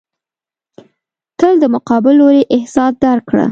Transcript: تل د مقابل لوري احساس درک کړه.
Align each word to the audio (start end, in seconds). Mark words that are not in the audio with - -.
تل 1.39 1.53
د 1.61 1.65
مقابل 1.75 2.13
لوري 2.19 2.41
احساس 2.55 2.93
درک 3.03 3.23
کړه. 3.29 3.45